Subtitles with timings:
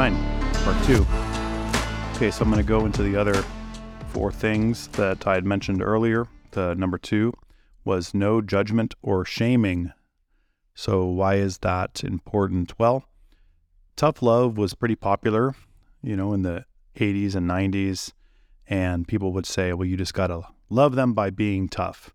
[0.00, 0.16] nine,
[0.64, 1.06] part two.
[2.14, 3.44] Okay, so I'm going to go into the other
[4.08, 6.26] four things that I had mentioned earlier.
[6.52, 7.34] The number two
[7.84, 9.92] was no judgment or shaming.
[10.74, 12.78] So, why is that important?
[12.78, 13.04] Well,
[13.94, 15.54] tough love was pretty popular,
[16.02, 16.64] you know, in the
[16.96, 18.14] 80s and 90s.
[18.66, 22.14] And people would say, well, you just got to love them by being tough.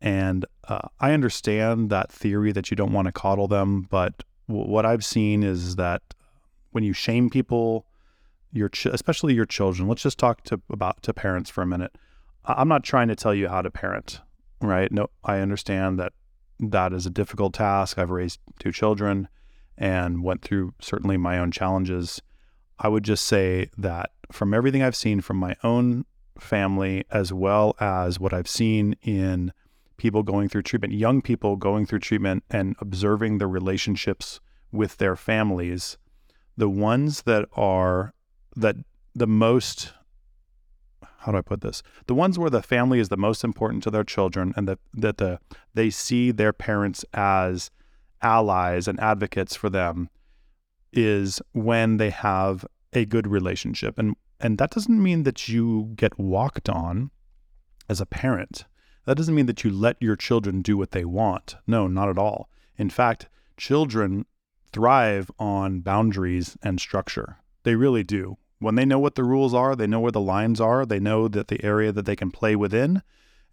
[0.00, 4.70] And uh, I understand that theory that you don't want to coddle them, but w-
[4.70, 6.14] what I've seen is that
[6.78, 7.84] when you shame people,
[8.52, 9.88] your ch- especially your children.
[9.88, 11.98] Let's just talk to about to parents for a minute.
[12.44, 14.20] I- I'm not trying to tell you how to parent,
[14.60, 14.92] right?
[14.92, 16.12] No, I understand that
[16.60, 17.98] that is a difficult task.
[17.98, 19.26] I've raised two children
[19.76, 22.22] and went through certainly my own challenges.
[22.78, 26.04] I would just say that from everything I've seen from my own
[26.38, 29.52] family, as well as what I've seen in
[29.96, 34.38] people going through treatment, young people going through treatment and observing the relationships
[34.70, 35.96] with their families,
[36.58, 38.12] the ones that are
[38.56, 38.76] that
[39.14, 39.92] the most
[41.20, 41.82] how do I put this?
[42.06, 45.18] The ones where the family is the most important to their children and that that
[45.18, 45.38] the
[45.72, 47.70] they see their parents as
[48.20, 50.10] allies and advocates for them
[50.92, 53.98] is when they have a good relationship.
[53.98, 57.10] And and that doesn't mean that you get walked on
[57.88, 58.64] as a parent.
[59.04, 61.56] That doesn't mean that you let your children do what they want.
[61.66, 62.48] No, not at all.
[62.76, 64.26] In fact, children
[64.72, 67.38] thrive on boundaries and structure.
[67.64, 68.38] They really do.
[68.58, 71.28] When they know what the rules are, they know where the lines are, they know
[71.28, 73.02] that the area that they can play within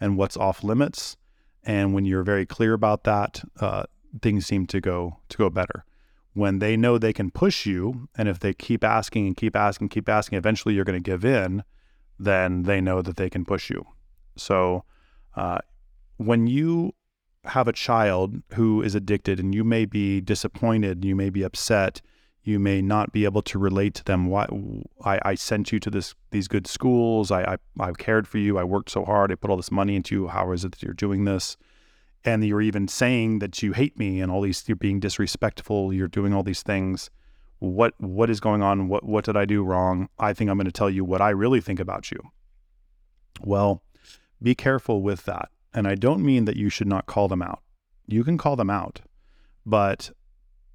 [0.00, 1.16] and what's off limits.
[1.62, 3.84] And when you're very clear about that, uh,
[4.22, 5.84] things seem to go to go better
[6.34, 9.88] when they know they can push you, and if they keep asking and keep asking,
[9.88, 11.62] keep asking, eventually you're going to give in,
[12.18, 13.84] then they know that they can push you.
[14.36, 14.84] So
[15.36, 15.58] uh,
[16.16, 16.92] when you
[17.46, 22.00] have a child who is addicted and you may be disappointed, you may be upset,
[22.42, 24.26] you may not be able to relate to them.
[24.26, 24.46] Why
[25.04, 27.30] I, I sent you to this these good schools.
[27.30, 27.42] I,
[27.78, 28.58] I I cared for you.
[28.58, 29.32] I worked so hard.
[29.32, 30.28] I put all this money into you.
[30.28, 31.56] How is it that you're doing this?
[32.24, 36.08] and you're even saying that you hate me and all these you're being disrespectful you're
[36.08, 37.10] doing all these things
[37.58, 40.64] what what is going on what what did i do wrong i think i'm going
[40.64, 42.18] to tell you what i really think about you
[43.42, 43.82] well
[44.42, 47.60] be careful with that and i don't mean that you should not call them out
[48.06, 49.00] you can call them out
[49.66, 50.10] but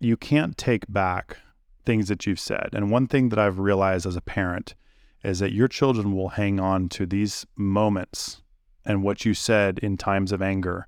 [0.00, 1.38] you can't take back
[1.84, 4.74] things that you've said and one thing that i've realized as a parent
[5.24, 8.42] is that your children will hang on to these moments
[8.84, 10.86] and what you said in times of anger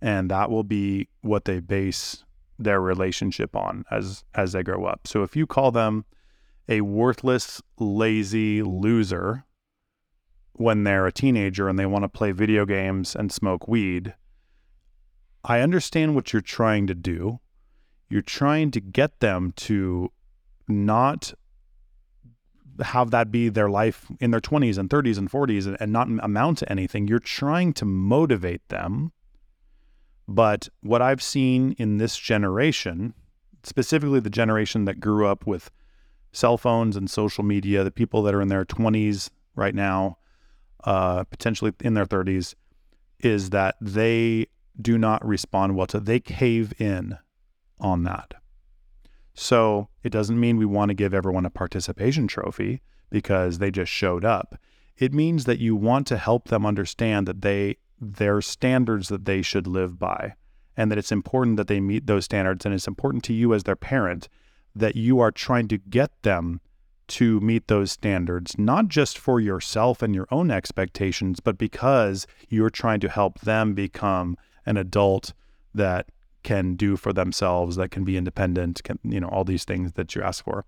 [0.00, 2.24] and that will be what they base
[2.58, 5.06] their relationship on as as they grow up.
[5.06, 6.04] So if you call them
[6.68, 9.44] a worthless, lazy loser
[10.54, 14.14] when they're a teenager and they want to play video games and smoke weed,
[15.44, 17.40] I understand what you're trying to do.
[18.08, 20.10] You're trying to get them to
[20.68, 21.32] not
[22.82, 26.08] have that be their life in their 20s and 30s and 40s and, and not
[26.08, 27.06] amount to anything.
[27.06, 29.12] You're trying to motivate them
[30.26, 33.14] but what I've seen in this generation,
[33.62, 35.70] specifically the generation that grew up with
[36.32, 40.18] cell phones and social media, the people that are in their 20s right now,
[40.84, 42.54] uh, potentially in their 30s,
[43.20, 44.46] is that they
[44.80, 47.18] do not respond well to, they cave in
[47.80, 48.34] on that.
[49.34, 53.90] So it doesn't mean we want to give everyone a participation trophy because they just
[53.90, 54.56] showed up.
[54.96, 59.40] It means that you want to help them understand that they their standards that they
[59.40, 60.34] should live by
[60.76, 63.62] and that it's important that they meet those standards and it's important to you as
[63.62, 64.28] their parent
[64.74, 66.60] that you are trying to get them
[67.08, 72.70] to meet those standards not just for yourself and your own expectations but because you're
[72.70, 75.32] trying to help them become an adult
[75.74, 76.08] that
[76.42, 80.14] can do for themselves that can be independent can you know all these things that
[80.14, 80.64] you ask for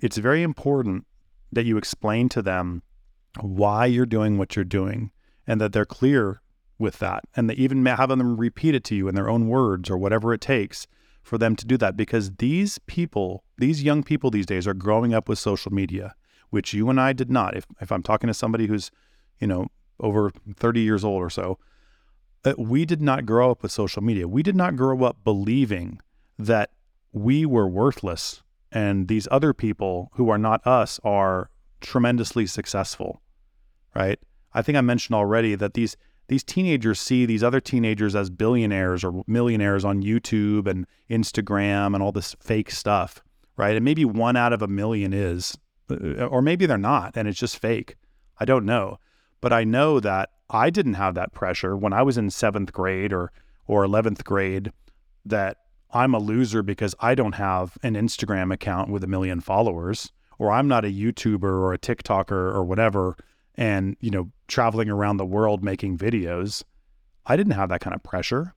[0.00, 1.04] it's very important
[1.52, 2.82] that you explain to them
[3.40, 5.10] why you're doing what you're doing
[5.46, 6.40] and that they're clear
[6.78, 7.24] with that.
[7.34, 10.32] And they even have them repeat it to you in their own words or whatever
[10.32, 10.86] it takes
[11.22, 15.12] for them to do that because these people, these young people these days are growing
[15.12, 16.14] up with social media,
[16.50, 17.56] which you and I did not.
[17.56, 18.90] If, if I'm talking to somebody who's,
[19.38, 19.66] you know,
[20.00, 21.58] over 30 years old or so,
[22.44, 24.28] uh, we did not grow up with social media.
[24.28, 26.00] We did not grow up believing
[26.38, 26.70] that
[27.12, 31.50] we were worthless and these other people who are not us are
[31.80, 33.22] tremendously successful,
[33.94, 34.18] right?
[34.52, 35.96] I think I mentioned already that these
[36.28, 42.02] these teenagers see these other teenagers as billionaires or millionaires on YouTube and Instagram and
[42.02, 43.22] all this fake stuff,
[43.58, 43.76] right?
[43.76, 45.58] And maybe one out of a million is,
[45.90, 47.96] uh, or maybe they're not, and it's just fake.
[48.38, 48.98] I don't know.
[49.40, 53.12] But I know that I didn't have that pressure when I was in seventh grade
[53.12, 53.30] or,
[53.66, 54.72] or 11th grade
[55.26, 55.58] that
[55.90, 60.52] I'm a loser because I don't have an Instagram account with a million followers, or
[60.52, 63.16] I'm not a YouTuber or a TikToker or whatever,
[63.56, 66.62] and you know, traveling around the world making videos.
[67.26, 68.54] I didn't have that kind of pressure.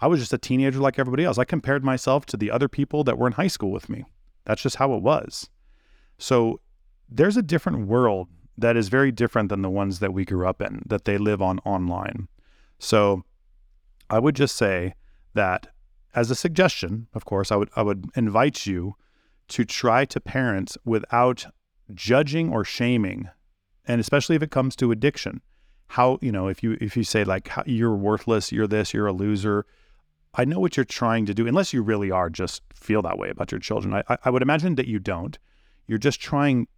[0.00, 1.38] I was just a teenager like everybody else.
[1.38, 4.04] I compared myself to the other people that were in high school with me.
[4.44, 5.48] That's just how it was.
[6.18, 6.60] So
[7.08, 10.60] there's a different world that is very different than the ones that we grew up
[10.60, 12.28] in, that they live on online.
[12.78, 13.24] So
[14.08, 14.94] I would just say
[15.34, 15.68] that
[16.14, 18.96] as a suggestion, of course, I would I would invite you
[19.48, 21.46] to try to parent without
[21.94, 23.28] judging or shaming,
[23.86, 25.40] and especially if it comes to addiction.
[25.88, 29.12] How you know if you if you say like you're worthless, you're this, you're a
[29.12, 29.66] loser.
[30.34, 33.30] I know what you're trying to do, unless you really are just feel that way
[33.30, 34.02] about your children.
[34.08, 35.38] I, I would imagine that you don't.
[35.86, 36.68] You're just trying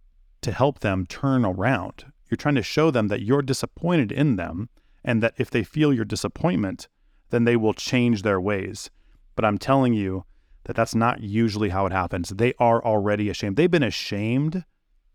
[0.41, 2.05] to help them turn around.
[2.29, 4.69] You're trying to show them that you're disappointed in them
[5.05, 6.87] and that if they feel your disappointment,
[7.29, 8.89] then they will change their ways.
[9.35, 10.25] But I'm telling you
[10.63, 12.29] that that's not usually how it happens.
[12.29, 13.55] They are already ashamed.
[13.55, 14.65] They've been ashamed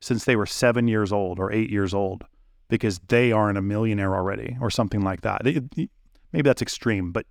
[0.01, 2.25] since they were seven years old or eight years old
[2.69, 5.45] because they aren't a millionaire already or something like that.
[5.45, 7.27] maybe that's extreme, but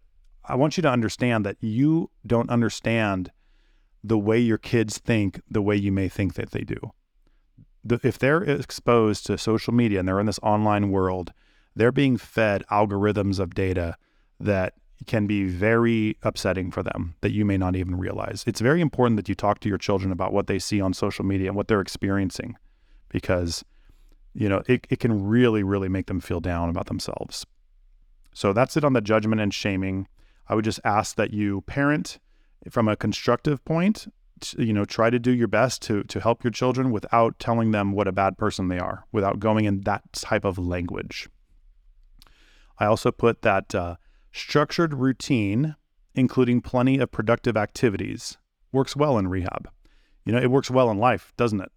[0.48, 3.32] I want you to understand that you don't understand
[4.04, 6.78] the way your kids think the way you may think that they do.
[7.84, 11.34] The, if they're exposed to social media and they're in this online world,
[11.76, 13.98] they're being fed algorithms of data
[14.40, 14.74] that
[15.06, 18.44] can be very upsetting for them that you may not even realize.
[18.48, 21.24] It's very important that you talk to your children about what they see on social
[21.24, 22.58] media and what they're experiencing
[23.10, 23.64] because
[24.34, 27.46] you know it, it can really really make them feel down about themselves
[28.34, 30.08] so that's it on the judgment and shaming
[30.50, 32.20] i would just ask that you parent
[32.70, 34.08] from a constructive point
[34.58, 37.92] you know try to do your best to to help your children without telling them
[37.92, 41.30] what a bad person they are without going in that type of language.
[42.80, 43.96] I also put that uh,
[44.32, 45.76] structured routine
[46.14, 48.38] including plenty of productive activities
[48.72, 49.70] works well in rehab.
[50.26, 51.72] You know it works well in life doesn't it?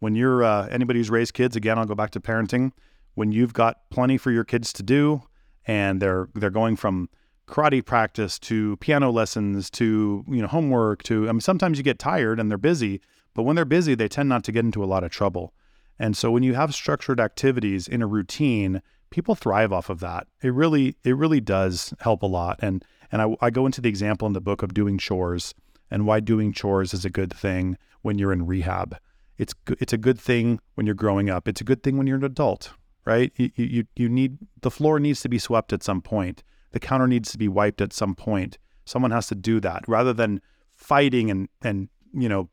[0.00, 2.72] When you're uh, anybody who's raised kids again i'll go back to parenting.
[3.14, 5.22] When you've got plenty for your kids to do
[5.66, 7.08] and they're they're going from
[7.46, 11.98] karate practice to piano lessons to you know homework to I mean sometimes you get
[11.98, 13.00] tired and they're busy,
[13.34, 15.52] but when they're busy they tend not to get into a lot of trouble.
[15.98, 20.26] And so when you have structured activities in a routine, people thrive off of that.
[20.42, 22.58] It really it really does help a lot.
[22.62, 25.54] And and I, I go into the example in the book of doing chores
[25.90, 28.96] and why doing chores is a good thing when you're in rehab.
[29.36, 31.48] It's it's a good thing when you're growing up.
[31.48, 32.72] It's a good thing when you're an adult,
[33.04, 33.32] right?
[33.36, 36.42] You, you, you need the floor needs to be swept at some point
[36.72, 38.58] the counter needs to be wiped at some point.
[38.84, 40.40] Someone has to do that rather than
[40.74, 42.48] fighting and and you know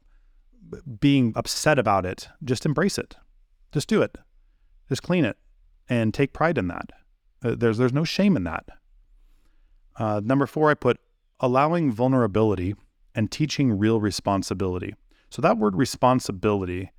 [1.00, 2.30] being upset about it.
[2.44, 3.16] Just embrace it.
[3.71, 4.18] Just do it.
[4.88, 5.38] Just clean it
[5.88, 6.92] and take pride in that.
[7.44, 8.66] Uh, there's there's no shame in that.
[9.98, 11.00] Uh, number four, I put
[11.39, 12.75] allowing vulnerability
[13.15, 14.94] and teaching real responsibility.
[15.30, 16.92] So that word responsibility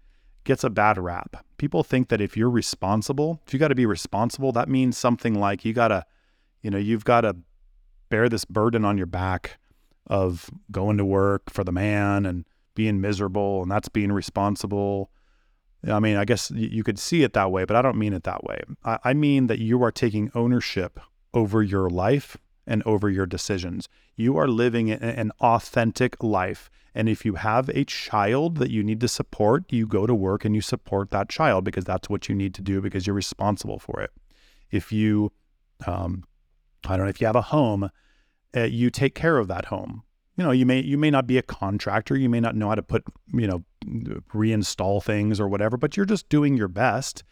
[0.44, 1.44] gets a bad rap.
[1.56, 5.38] People think that if you're responsible, if you got to be responsible, that means something
[5.38, 6.04] like you got to
[6.62, 7.36] you know, you've got to
[8.08, 9.58] bear this burden on your back
[10.06, 15.10] of going to work for the man and being miserable, and that's being responsible.
[15.88, 18.24] I mean, I guess you could see it that way, but I don't mean it
[18.24, 18.60] that way.
[18.84, 21.00] I mean that you are taking ownership
[21.32, 23.88] over your life and over your decisions.
[24.16, 26.70] You are living an authentic life.
[26.94, 30.44] And if you have a child that you need to support, you go to work
[30.44, 33.78] and you support that child because that's what you need to do because you're responsible
[33.78, 34.10] for it.
[34.70, 35.32] If you
[35.86, 36.24] um,
[36.86, 37.90] I don't know if you have a home,
[38.56, 40.02] uh, you take care of that home.
[40.36, 42.74] You know, you may you may not be a contractor, you may not know how
[42.74, 43.64] to put, you know,
[44.32, 47.24] reinstall things or whatever, but you're just doing your best.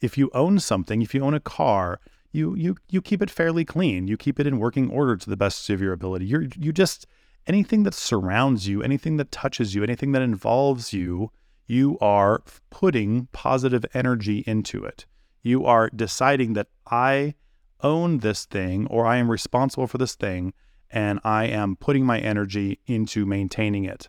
[0.00, 3.64] If you own something, if you own a car, you you you keep it fairly
[3.64, 4.08] clean.
[4.08, 6.26] You keep it in working order to the best of your ability.
[6.26, 7.06] You you just
[7.46, 11.30] anything that surrounds you, anything that touches you, anything that involves you,
[11.66, 15.06] you are putting positive energy into it.
[15.42, 17.34] You are deciding that I
[17.82, 20.52] own this thing or I am responsible for this thing
[20.90, 24.08] and I am putting my energy into maintaining it.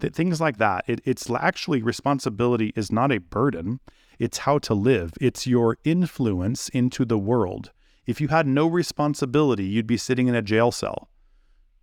[0.00, 0.84] Th- things like that.
[0.86, 3.80] It, it's actually responsibility is not a burden.
[4.18, 5.12] It's how to live.
[5.20, 7.72] It's your influence into the world.
[8.06, 11.08] If you had no responsibility, you'd be sitting in a jail cell,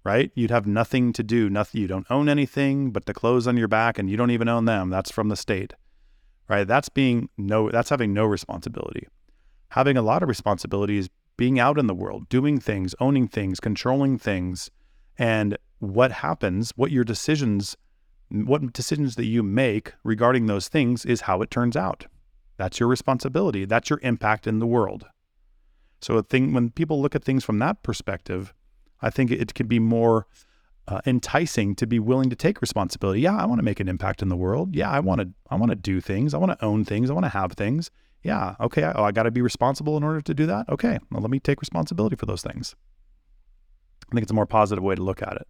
[0.03, 0.31] right?
[0.35, 1.49] You'd have nothing to do.
[1.49, 1.81] Nothing.
[1.81, 4.65] You don't own anything but the clothes on your back, and you don't even own
[4.65, 4.89] them.
[4.89, 5.73] That's from the state,
[6.47, 6.67] right?
[6.67, 7.71] That's being no.
[7.71, 9.07] That's having no responsibility
[9.71, 14.17] having a lot of responsibilities, being out in the world, doing things, owning things, controlling
[14.17, 14.69] things,
[15.17, 17.77] and what happens, what your decisions,
[18.29, 22.05] what decisions that you make regarding those things is how it turns out.
[22.57, 23.63] That's your responsibility.
[23.65, 25.07] That's your impact in the world.
[26.01, 28.53] So a thing when people look at things from that perspective,
[29.01, 30.27] I think it can be more
[30.87, 33.21] uh, enticing to be willing to take responsibility.
[33.21, 34.75] Yeah, I want to make an impact in the world.
[34.75, 36.33] Yeah, I want to I want to do things.
[36.33, 37.09] I want to own things.
[37.09, 37.89] I want to have things.
[38.23, 38.83] Yeah, okay.
[38.83, 40.69] Oh, I got to be responsible in order to do that.
[40.69, 42.75] Okay, well, let me take responsibility for those things.
[44.09, 45.47] I think it's a more positive way to look at it.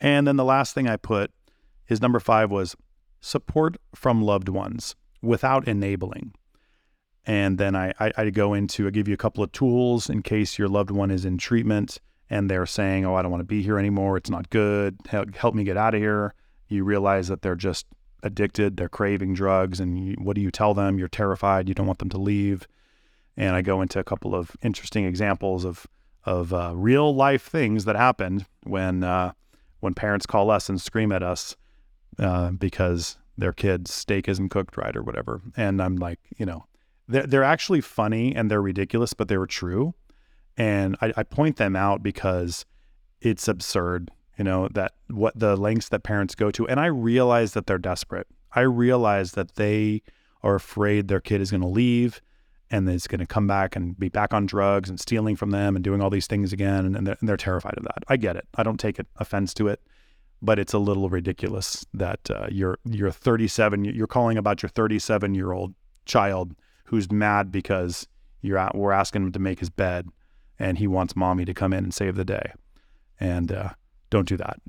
[0.00, 1.32] And then the last thing I put
[1.88, 2.76] is number five was
[3.20, 6.34] support from loved ones without enabling.
[7.26, 10.22] And then I, I, I go into, I give you a couple of tools in
[10.22, 11.98] case your loved one is in treatment
[12.30, 14.16] and they're saying, oh, I don't want to be here anymore.
[14.16, 14.96] It's not good.
[15.08, 16.34] Help, help me get out of here.
[16.68, 17.86] You realize that they're just
[18.22, 19.80] addicted, they're craving drugs.
[19.80, 20.98] And you, what do you tell them?
[20.98, 21.68] You're terrified.
[21.68, 22.66] You don't want them to leave.
[23.36, 25.86] And I go into a couple of interesting examples of,
[26.24, 29.32] of uh, real life things that happened when, uh,
[29.80, 31.56] when parents call us and scream at us
[32.18, 35.40] uh, because their kid's steak isn't cooked right or whatever.
[35.56, 36.66] And I'm like, you know,
[37.06, 39.94] they're, they're actually funny and they're ridiculous, but they were true.
[40.56, 42.66] And I, I point them out because
[43.20, 46.66] it's absurd, you know, that what the lengths that parents go to.
[46.68, 48.28] And I realize that they're desperate.
[48.52, 50.02] I realize that they
[50.42, 52.22] are afraid their kid is going to leave
[52.70, 55.74] and is going to come back and be back on drugs and stealing from them
[55.74, 56.94] and doing all these things again.
[56.94, 58.04] And they're, and they're terrified of that.
[58.08, 58.46] I get it.
[58.54, 59.80] I don't take it, offense to it,
[60.40, 63.84] but it's a little ridiculous that uh, you're you're 37.
[63.84, 66.54] You're calling about your 37 year old child
[66.84, 68.06] who's mad because
[68.40, 70.08] you're at, we're asking him to make his bed
[70.58, 72.52] and he wants mommy to come in and save the day.
[73.20, 73.70] And uh,
[74.10, 74.60] don't do that.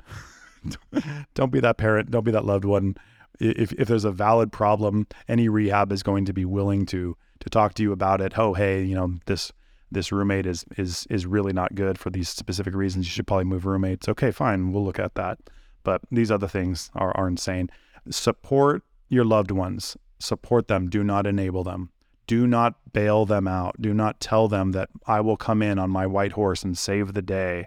[1.34, 2.12] don't be that parent.
[2.12, 2.96] Don't be that loved one.
[3.40, 7.50] If, if there's a valid problem, any rehab is going to be willing to to
[7.50, 8.38] talk to you about it.
[8.38, 9.52] Oh, hey, you know this
[9.92, 13.06] this roommate is is is really not good for these specific reasons.
[13.06, 14.10] You should probably move roommates.
[14.10, 15.40] Okay, fine, we'll look at that.
[15.84, 17.70] But these other things are are insane.
[18.10, 19.96] Support your loved ones.
[20.20, 20.90] Support them.
[20.90, 21.92] Do not enable them
[22.30, 23.76] do not bail them out.
[23.82, 27.16] Do not tell them that I will come in on my white horse and save
[27.16, 27.66] the day.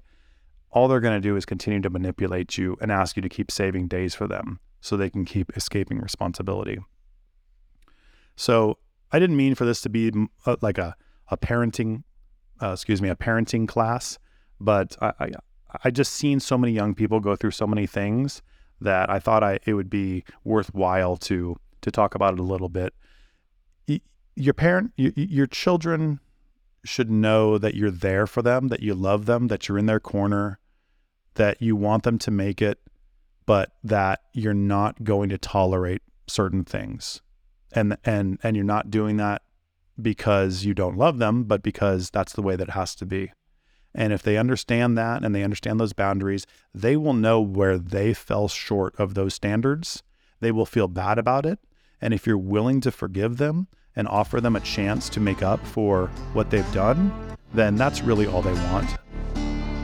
[0.73, 3.51] All they're going to do is continue to manipulate you and ask you to keep
[3.51, 6.79] saving days for them so they can keep escaping responsibility.
[8.37, 8.79] So
[9.11, 10.11] I didn't mean for this to be
[10.47, 10.97] uh, like a,
[11.29, 12.05] a parenting,
[12.61, 14.19] uh, excuse me, a parenting class,
[14.59, 15.31] but I, I,
[15.85, 18.43] I just seen so many young people go through so many things
[18.81, 22.69] that I thought I, it would be worthwhile to to talk about it a little
[22.69, 22.95] bit
[24.35, 26.21] your parent, your, your children
[26.85, 30.01] should know that you're there for them, that you love them, that you're in their
[30.01, 30.59] corner,
[31.35, 32.79] that you want them to make it,
[33.47, 37.21] but that you're not going to tolerate certain things.
[37.73, 39.43] And and and you're not doing that
[40.01, 43.33] because you don't love them, but because that's the way that it has to be.
[43.95, 48.15] And if they understand that and they understand those boundaries, they will know where they
[48.15, 50.03] fell short of those standards.
[50.41, 51.59] They will feel bad about it.
[52.01, 55.65] And if you're willing to forgive them, and offer them a chance to make up
[55.67, 57.13] for what they've done,
[57.55, 58.91] then that's really all they want.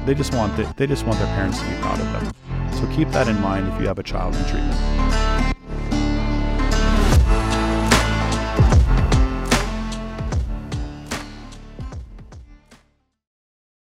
[0.08, 2.72] They just want the, they just want their parents to be proud of them.
[2.72, 4.97] So keep that in mind if you have a child in treatment.